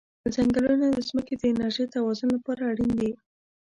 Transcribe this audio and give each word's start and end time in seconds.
ځنګلونه 0.33 0.85
د 0.95 0.97
ځمکې 1.07 1.33
د 1.37 1.43
انرژی 1.51 1.85
توازن 1.95 2.29
لپاره 2.35 2.61
اړین 2.71 2.91
دي. 2.99 3.11